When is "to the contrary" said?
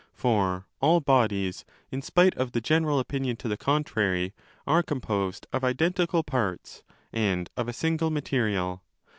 3.37-4.33